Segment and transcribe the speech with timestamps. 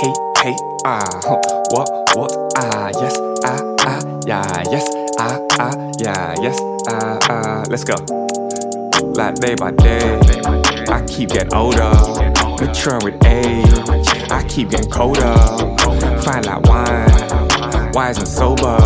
[0.00, 1.04] hey, hey, ah,
[1.70, 6.58] what, what, ah, yes, ah, ah, yeah, yes, ah, ah, yeah, yes,
[6.88, 7.94] ah, ah, let's go.
[9.14, 10.18] Like day by day,
[10.88, 11.90] I keep getting older,
[12.60, 14.08] maturing with age.
[14.30, 15.34] I keep getting colder,
[16.22, 18.78] fine like wine, wise and sober,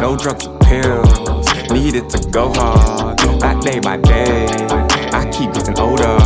[0.00, 3.20] no drugs or pills, needed to go hard.
[3.40, 4.46] Like day by day,
[5.12, 6.18] I keep getting older,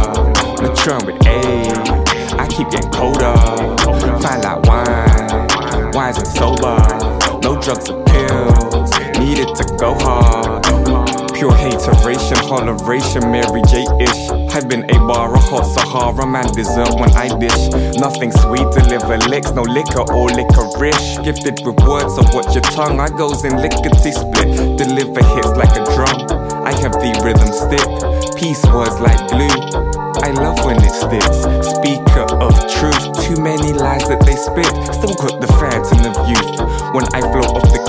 [0.61, 2.06] maturing with age.
[2.39, 3.35] I keep getting colder,
[4.21, 6.77] fine like wine, wines and sober,
[7.43, 10.63] no drugs or pills, needed to go hard.
[11.37, 14.31] Pure hateration, holleration, Mary J-ish.
[14.57, 17.69] I've been a bar, a hot Sahara man, dessert when I dish.
[18.01, 21.19] Nothing sweet, deliver licks, no liquor or licorice.
[21.23, 23.01] Gifted with words, so watch your tongue.
[23.01, 26.25] I goes in lickety split, deliver hits like a drum.
[26.65, 27.85] I have the rhythm stick,
[28.41, 29.26] peace words like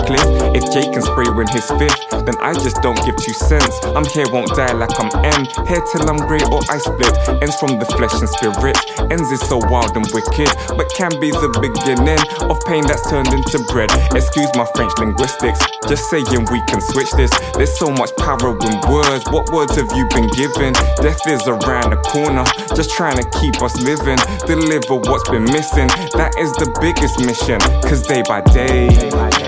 [0.08, 0.24] cliff,
[0.56, 3.76] if Jake can spray when his fifth, then I just don't give two cents.
[3.92, 5.44] I'm here, won't die like I'm M.
[5.68, 7.12] Here till I'm grey or I split.
[7.44, 8.80] Ends from the flesh and spirit.
[9.12, 10.48] Ends is so wild and wicked,
[10.80, 13.92] but can be the beginning of pain that's turned into bread.
[14.16, 15.60] Excuse my French linguistics,
[15.92, 17.32] just saying we can switch this.
[17.60, 19.28] There's so much power in words.
[19.28, 20.72] What words have you been given?
[21.04, 24.20] Death is around the corner, just trying to keep us living.
[24.48, 25.92] Deliver what's been missing.
[26.16, 27.60] That is the biggest mission.
[27.84, 28.88] Cause day by day,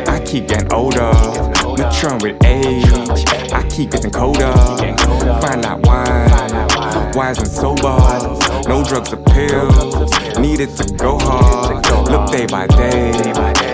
[0.03, 1.11] I keep getting older,
[1.78, 2.83] maturing with age.
[3.53, 4.52] I keep getting colder,
[5.42, 7.97] fine like wine, wise and sober.
[8.67, 11.86] No drugs or pills, needed to go hard.
[12.09, 13.11] Look day by day,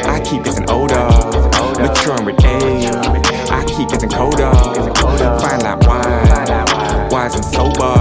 [0.03, 1.08] I keep getting older,
[1.80, 2.92] maturing with age.
[3.50, 4.52] I keep getting colder,
[5.40, 7.96] fine like wine, wise and sober.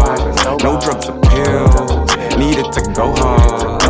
[0.64, 3.84] No drugs or pills, needed to go hard.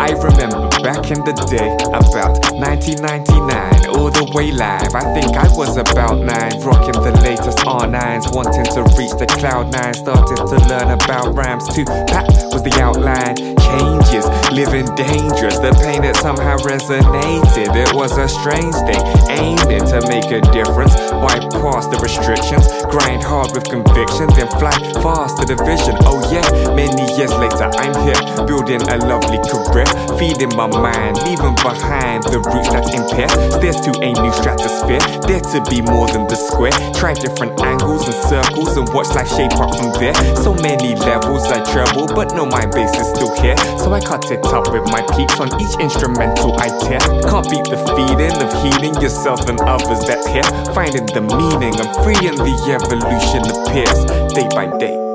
[0.00, 4.94] I remember back in the day, about 1999, all the way live.
[4.94, 9.72] I think I was about nine, rocking the latest R9s, wanting to reach the cloud
[9.72, 11.84] nine, started to learn about rhymes too.
[12.10, 13.36] That was the outline.
[13.58, 17.74] Changes, living dangerous, the pain that somehow resonated.
[17.74, 23.50] It was a strange thing, aiming to make a difference, bypass the restrictions, grind hard
[23.54, 25.96] with conviction, then fly fast to the vision.
[26.06, 26.44] Oh yeah,
[26.74, 29.88] many years later, I'm here, building a lovely career,
[30.24, 33.28] feeding my mind, leaving behind the roots that's impaired.
[33.52, 36.72] Stairs to a new stratosphere, there to be more than the square.
[36.96, 40.16] Try different angles and circles and watch life shape up from there.
[40.40, 43.56] So many levels I treble, but no, my bass is still here.
[43.76, 47.04] So I cut it up with my peaks on each instrumental I tear.
[47.28, 50.46] Can't beat the feeling of healing yourself and others that's here.
[50.72, 54.00] Finding the meaning I'm and freeing the evolution appears
[54.32, 55.13] day by day.